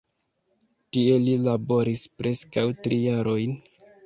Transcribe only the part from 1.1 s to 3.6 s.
li laboris preskaŭ tri jarojn.